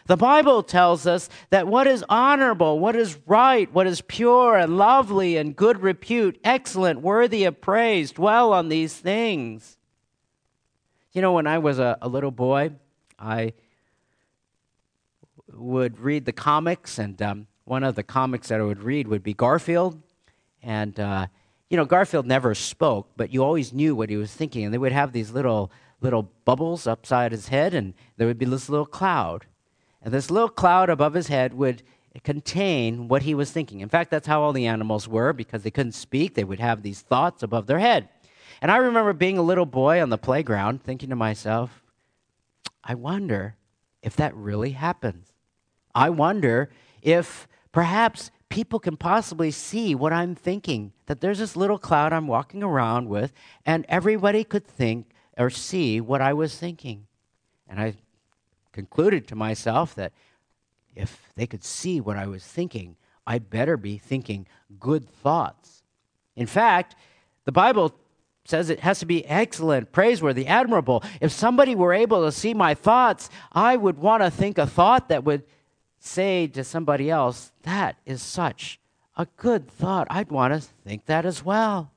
[0.09, 4.79] The Bible tells us that what is honorable, what is right, what is pure and
[4.79, 9.77] lovely and good repute, excellent, worthy of praise, dwell on these things.
[11.13, 12.71] You know, when I was a, a little boy,
[13.19, 13.53] I
[15.53, 19.23] would read the comics, and um, one of the comics that I would read would
[19.23, 20.01] be Garfield.
[20.63, 21.27] And uh,
[21.69, 24.65] you know, Garfield never spoke, but you always knew what he was thinking.
[24.65, 28.47] And they would have these little little bubbles upside his head, and there would be
[28.47, 29.45] this little cloud.
[30.03, 31.83] And this little cloud above his head would
[32.23, 33.81] contain what he was thinking.
[33.81, 36.35] In fact, that's how all the animals were because they couldn't speak.
[36.35, 38.09] They would have these thoughts above their head.
[38.61, 41.83] And I remember being a little boy on the playground thinking to myself,
[42.83, 43.57] I wonder
[44.03, 45.33] if that really happens.
[45.95, 46.71] I wonder
[47.03, 50.93] if perhaps people can possibly see what I'm thinking.
[51.07, 53.33] That there's this little cloud I'm walking around with,
[53.65, 57.07] and everybody could think or see what I was thinking.
[57.69, 57.95] And I
[58.79, 60.13] concluded to myself that
[60.95, 62.95] if they could see what I was thinking,
[63.27, 64.47] I'd better be thinking
[64.79, 65.83] good thoughts.
[66.37, 66.95] In fact,
[67.45, 67.93] the Bible
[68.45, 71.03] says it has to be excellent, praiseworthy, admirable.
[71.21, 75.09] If somebody were able to see my thoughts, I would want to think a thought
[75.09, 75.43] that would
[75.99, 78.79] say to somebody else, That is such
[79.17, 80.07] a good thought.
[80.09, 81.91] I'd want to think that as well.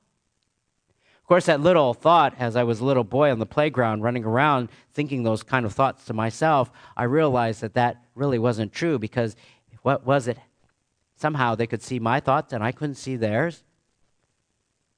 [1.32, 4.68] Course, that little thought, as I was a little boy on the playground running around
[4.92, 9.34] thinking those kind of thoughts to myself, I realized that that really wasn't true because
[9.80, 10.36] what was it?
[11.16, 13.64] Somehow they could see my thoughts and I couldn't see theirs.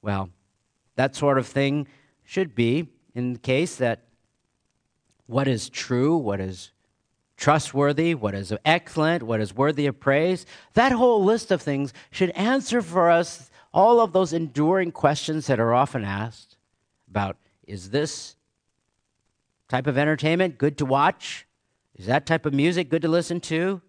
[0.01, 0.29] Well,
[0.97, 1.87] that sort of thing
[2.25, 4.01] should be in the case that
[5.27, 6.71] what is true, what is
[7.37, 10.45] trustworthy, what is excellent, what is worthy of praise.
[10.73, 15.59] That whole list of things should answer for us all of those enduring questions that
[15.59, 16.55] are often asked
[17.09, 17.35] about
[17.67, 18.37] is this
[19.67, 21.45] type of entertainment good to watch?
[21.95, 23.81] Is that type of music good to listen to?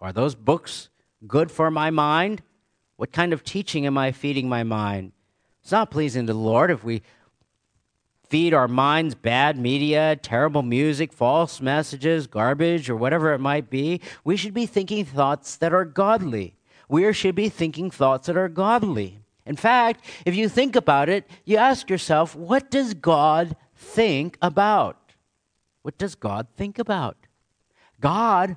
[0.00, 0.88] Are those books
[1.26, 2.42] good for my mind?
[2.96, 5.12] What kind of teaching am I feeding my mind?
[5.62, 7.02] It's not pleasing to the Lord if we
[8.26, 14.00] feed our minds bad media, terrible music, false messages, garbage, or whatever it might be.
[14.24, 16.54] We should be thinking thoughts that are godly.
[16.90, 19.20] We should be thinking thoughts that are godly.
[19.46, 25.12] In fact, if you think about it, you ask yourself, what does God think about?
[25.82, 27.16] What does God think about?
[28.00, 28.56] God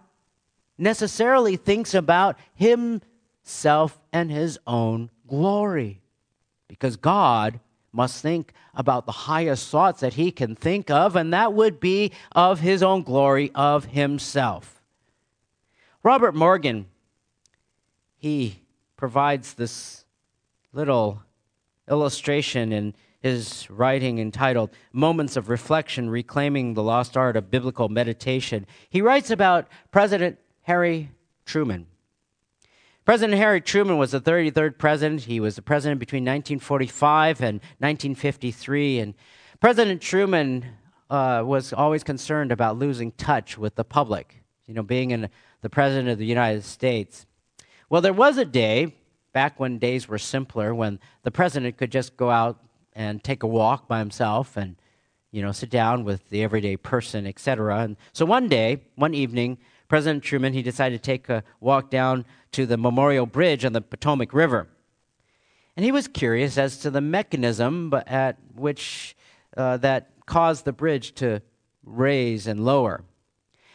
[0.78, 6.02] necessarily thinks about himself and his own glory
[6.68, 7.60] because God
[7.92, 12.12] must think about the highest thoughts that he can think of, and that would be
[12.32, 14.82] of his own glory, of himself.
[16.02, 16.88] Robert Morgan,
[18.24, 18.56] he
[18.96, 20.06] provides this
[20.72, 21.22] little
[21.90, 28.66] illustration in his writing entitled Moments of Reflection Reclaiming the Lost Art of Biblical Meditation.
[28.90, 31.12] He writes about President Harry
[31.46, 31.86] Truman.
[33.04, 35.24] President Harry Truman was the 33rd president.
[35.24, 39.00] He was the president between 1945 and 1953.
[39.00, 39.16] And
[39.60, 40.64] President Truman
[41.10, 45.70] uh, was always concerned about losing touch with the public, you know, being in the
[45.70, 47.26] president of the United States.
[47.90, 48.96] Well, there was a day,
[49.34, 52.60] back when days were simpler, when the president could just go out
[52.94, 54.76] and take a walk by himself and,
[55.32, 57.80] you know, sit down with the everyday person, etc.
[57.80, 59.58] And so one day, one evening,
[59.88, 63.82] President Truman, he decided to take a walk down to the Memorial Bridge on the
[63.82, 64.68] Potomac River.
[65.76, 69.16] And he was curious as to the mechanism at which
[69.58, 71.42] uh, that caused the bridge to
[71.84, 73.04] raise and lower.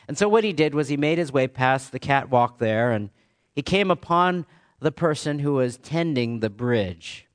[0.07, 3.11] And so what he did was he made his way past the catwalk there and
[3.59, 4.47] he came upon
[4.79, 7.27] the person who was tending the bridge.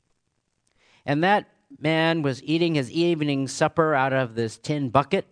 [1.06, 5.28] And that man was eating his evening supper out of this tin bucket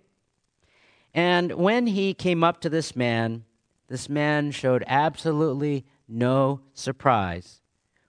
[1.14, 3.46] And when he came up to this man,
[3.88, 7.62] this man showed absolutely no surprise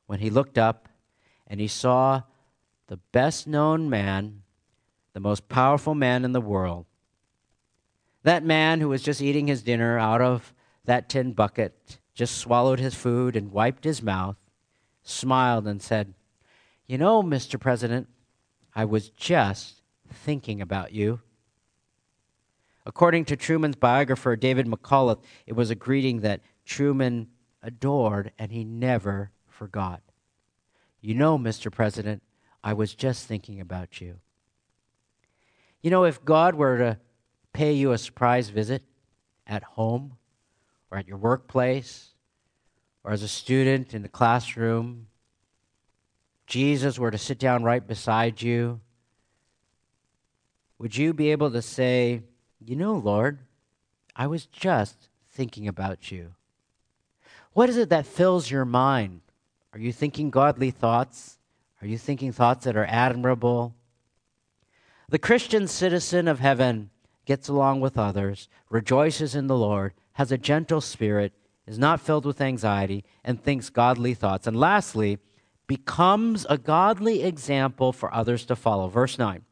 [0.06, 0.88] when he looked up
[1.46, 2.22] and he saw
[2.88, 4.42] the best known man,
[5.12, 6.86] the most powerful man in the world.
[8.24, 10.52] That man who was just eating his dinner out of
[10.84, 14.36] that tin bucket just swallowed his food and wiped his mouth,
[15.02, 16.14] smiled, and said,
[16.86, 17.58] You know, Mr.
[17.58, 18.08] President,
[18.74, 21.20] I was just thinking about you.
[22.84, 27.28] According to Truman's biographer, David McCullough, it was a greeting that Truman
[27.62, 30.02] adored and he never forgot.
[31.00, 31.70] You know, Mr.
[31.70, 32.22] President,
[32.62, 34.18] I was just thinking about you.
[35.80, 36.98] You know, if God were to
[37.52, 38.82] pay you a surprise visit
[39.46, 40.16] at home
[40.92, 42.10] or at your workplace
[43.02, 45.06] or as a student in the classroom,
[46.46, 48.78] Jesus were to sit down right beside you,
[50.78, 52.20] would you be able to say,
[52.62, 53.38] You know, Lord,
[54.14, 56.34] I was just thinking about you?
[57.54, 59.22] What is it that fills your mind?
[59.72, 61.38] Are you thinking godly thoughts?
[61.80, 63.74] Are you thinking thoughts that are admirable?
[65.08, 66.90] The Christian citizen of heaven
[67.24, 71.32] gets along with others, rejoices in the Lord, has a gentle spirit,
[71.66, 74.46] is not filled with anxiety, and thinks godly thoughts.
[74.46, 75.18] And lastly,
[75.66, 78.88] becomes a godly example for others to follow.
[78.88, 79.42] Verse 9.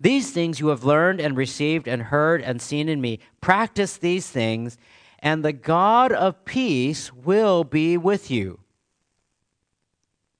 [0.00, 3.18] These things you have learned and received and heard and seen in me.
[3.40, 4.78] Practice these things,
[5.18, 8.60] and the God of peace will be with you.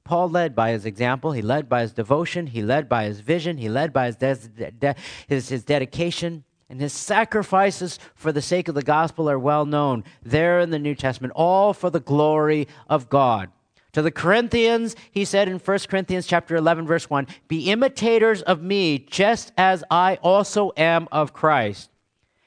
[0.04, 3.58] Paul led by his example, he led by his devotion, he led by his vision,
[3.58, 4.94] he led by his, de- de-
[5.26, 10.04] his, his dedication, and his sacrifices for the sake of the gospel are well known
[10.22, 13.50] there in the New Testament, all for the glory of God.
[13.92, 18.62] To the Corinthians, he said in 1 Corinthians chapter 11 verse 1, "Be imitators of
[18.62, 21.90] me just as I also am of Christ."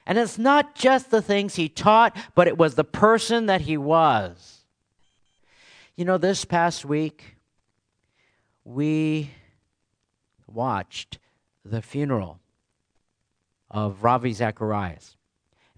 [0.05, 3.77] And it's not just the things he taught, but it was the person that he
[3.77, 4.65] was.
[5.95, 7.37] You know, this past week,
[8.63, 9.31] we
[10.47, 11.17] watched
[11.65, 12.39] the funeral
[13.71, 15.17] of Ravi Zacharias.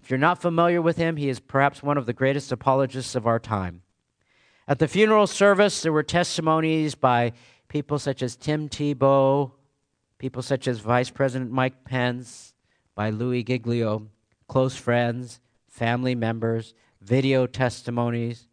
[0.02, 3.26] If you're not familiar with him, he is perhaps one of the greatest apologists of
[3.26, 3.80] our time.
[4.68, 7.32] At the funeral service, there were testimonies by
[7.68, 9.52] people such as Tim Tebow,
[10.18, 12.52] people such as Vice President Mike Pence,
[12.94, 14.08] by Louie Giglio,
[14.48, 18.48] close friends, family members, video testimonies.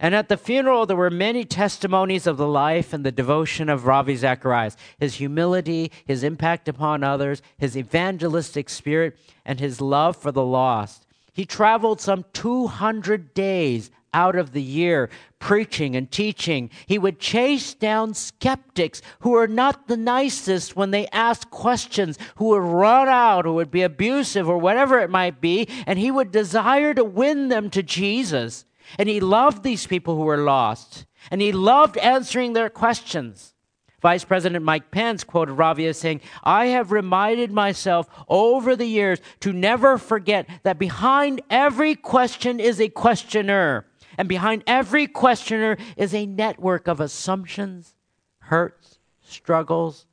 [0.00, 3.86] And at the funeral, there were many testimonies of the life and the devotion of
[3.86, 10.32] Ravi Zacharias his humility, his impact upon others, his evangelistic spirit, and his love for
[10.32, 11.06] the lost.
[11.32, 16.70] He traveled some 200 days out of the year preaching and teaching.
[16.86, 22.46] He would chase down skeptics who were not the nicest when they asked questions, who
[22.46, 26.30] would run out, who would be abusive, or whatever it might be, and he would
[26.30, 28.64] desire to win them to Jesus.
[28.98, 33.54] And he loved these people who were lost, and he loved answering their questions.
[34.00, 39.18] Vice President Mike Pence quoted Ravi as saying, I have reminded myself over the years
[39.40, 43.86] to never forget that behind every question is a questioner.
[44.18, 47.94] And behind every questioner is a network of assumptions,
[48.40, 50.04] hurts, struggles,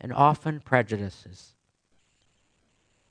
[0.00, 1.54] and often prejudices.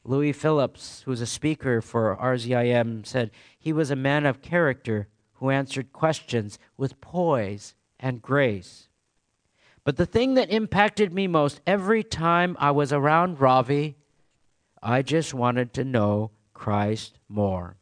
[0.04, 3.30] Louis Phillips, who was a speaker for RZIM, said
[3.60, 8.88] he was a man of character who answered questions with poise and grace.
[9.84, 13.96] But the thing that impacted me most every time I was around Ravi,
[14.82, 17.76] I just wanted to know Christ more.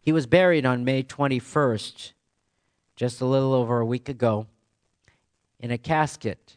[0.00, 2.12] He was buried on May 21st,
[2.96, 4.46] just a little over a week ago,
[5.60, 6.56] in a casket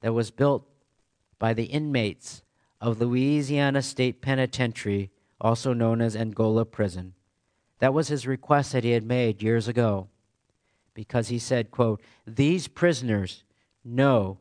[0.00, 0.66] that was built
[1.38, 2.42] by the inmates
[2.80, 5.10] of Louisiana State Penitentiary,
[5.40, 7.14] also known as Angola Prison.
[7.78, 10.08] That was his request that he had made years ago
[10.94, 13.44] because he said, quote, "These prisoners
[13.84, 14.38] know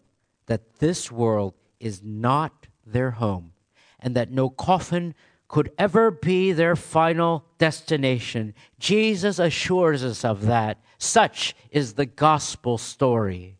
[0.47, 3.54] that this world is not their home
[4.00, 5.16] and that no coffin
[5.47, 8.54] could ever be their final destination.
[8.80, 10.80] Jesus assures us of that.
[10.97, 13.58] Such is the gospel story.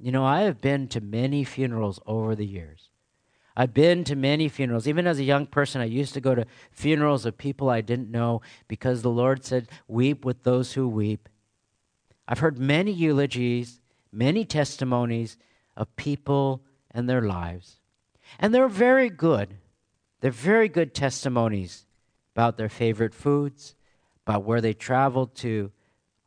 [0.00, 2.87] You know, I have been to many funerals over the years.
[3.58, 4.86] I've been to many funerals.
[4.86, 8.08] Even as a young person, I used to go to funerals of people I didn't
[8.08, 11.28] know because the Lord said, Weep with those who weep.
[12.28, 13.80] I've heard many eulogies,
[14.12, 15.36] many testimonies
[15.76, 17.80] of people and their lives.
[18.38, 19.56] And they're very good.
[20.20, 21.84] They're very good testimonies
[22.36, 23.74] about their favorite foods,
[24.24, 25.72] about where they traveled to,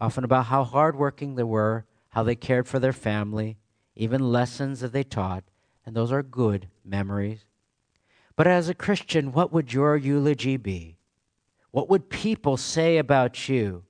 [0.02, 3.58] often about how hardworking they were, how they cared for their family,
[3.96, 5.46] even lessons that they taught,
[5.86, 7.46] and those are good memories.
[8.36, 10.98] But as a Christian, what would your eulogy be?
[11.72, 13.84] What would people say about you?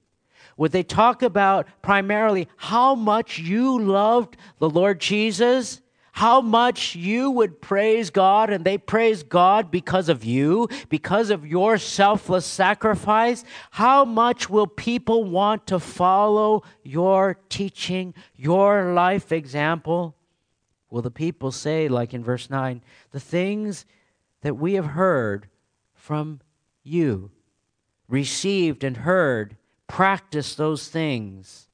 [0.58, 5.82] Would they talk about primarily how much you loved the Lord Jesus?
[6.12, 11.48] How much you would praise God and they praise God because of you, because of
[11.48, 13.44] your selfless sacrifice?
[13.72, 20.16] How much will people want to follow your teaching, your life example?
[20.92, 23.86] Will the people say, like in verse 9, the things
[24.42, 25.48] that we have heard
[25.94, 26.42] from
[26.84, 27.32] you,
[28.10, 29.56] received and heard,
[29.88, 31.70] practice those things?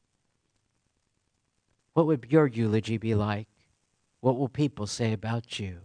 [1.94, 3.48] What would your eulogy be like?
[4.22, 5.80] What will people say about you?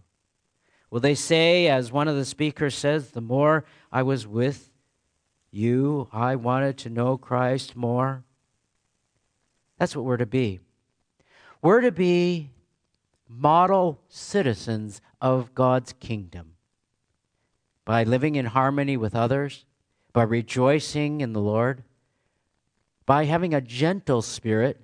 [0.91, 4.69] Will they say, as one of the speakers says, the more I was with
[5.49, 8.23] you, I wanted to know Christ more?
[9.79, 10.59] That's what we're to be.
[11.63, 12.51] We're to be
[13.35, 16.53] model citizens of God's kingdom
[17.85, 19.65] by living in harmony with others,
[20.13, 21.83] by rejoicing in the Lord,
[23.05, 24.79] by having a gentle spirit,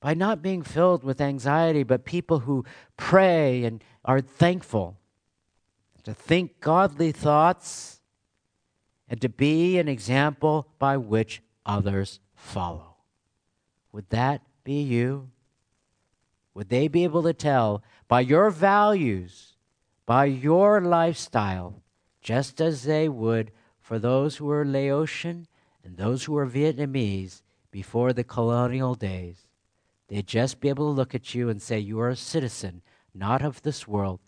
[0.00, 2.64] by not being filled with anxiety, but people who
[2.96, 4.98] pray and are thankful,
[6.02, 8.02] to think godly thoughts,
[9.08, 12.96] and to be an example by which others follow.
[13.92, 15.30] Would that be you?
[16.54, 19.56] Would they be able to tell by your values,
[20.06, 21.82] by your lifestyle,
[22.22, 23.50] just as they would
[23.80, 25.46] for those who were Laotian
[25.84, 29.48] and those who were Vietnamese before the colonial days?
[30.08, 32.82] They'd just be able to look at you and say, You are a citizen,
[33.14, 34.20] not of this world,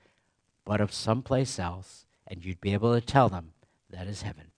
[0.65, 2.07] but of someplace else.
[2.27, 3.53] And you'd be able to tell them,
[3.91, 4.51] That is heaven.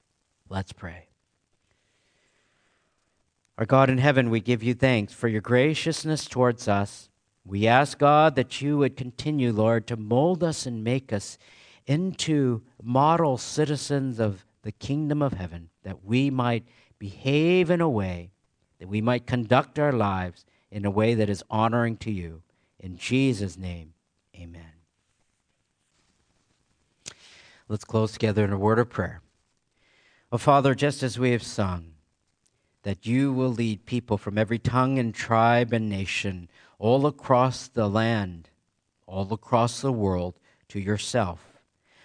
[0.49, 1.09] Let's pray.
[3.59, 7.11] Our God in heaven, we give you thanks for your graciousness towards us.
[7.45, 11.39] We ask, God, that you would continue, Lord, to mold us and make us
[11.87, 16.65] into model citizens of the kingdom of heaven, that we might
[16.99, 18.31] behave in a way,
[18.79, 22.43] that we might conduct our lives in a way that is honoring to you.
[22.79, 23.95] In Jesus' name,
[24.37, 24.73] amen.
[27.69, 29.23] Let's close together in a word of prayer.
[30.31, 31.93] Oh, Father, just as we have sung,
[32.83, 36.49] that you will lead people from every tongue and tribe and nation
[36.79, 38.51] all across the land,
[39.07, 41.61] all across the world to yourself.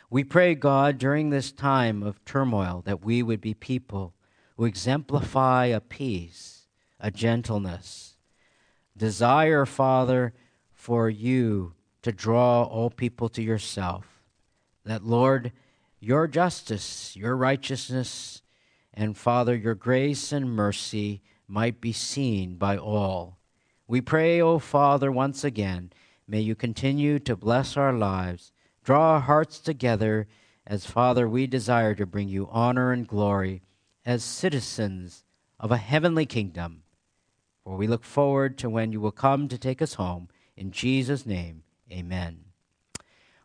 [0.09, 4.13] We pray, God, during this time of turmoil, that we would be people
[4.57, 6.67] who exemplify a peace,
[6.99, 8.15] a gentleness.
[8.95, 10.33] Desire, Father,
[10.71, 14.21] for you to draw all people to yourself.
[14.85, 15.51] That, Lord,
[15.99, 18.41] your justice, your righteousness,
[18.93, 23.39] and Father, your grace and mercy might be seen by all
[23.87, 25.91] we pray, O Father, once again,
[26.27, 28.51] may you continue to bless our lives,
[28.83, 30.27] draw our hearts together
[30.65, 33.61] as, Father, we desire to bring you honor and glory
[34.05, 35.23] as citizens
[35.59, 36.83] of a heavenly kingdom.
[37.63, 40.29] For we look forward to when you will come to take us home.
[40.55, 42.45] In Jesus' name, amen.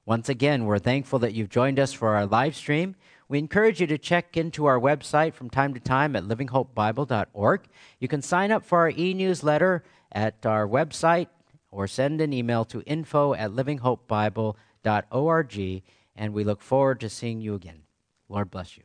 [0.05, 2.97] Once again, we're thankful that you've joined us for our live stream.
[3.29, 7.61] We encourage you to check into our website from time to time at livinghopebible.org.
[8.01, 11.29] You can sign up for our e newsletter at our website
[11.71, 15.83] or send an email to info at livinghopebible.org,
[16.17, 17.83] and we look forward to seeing you again.
[18.29, 18.83] Lord bless you.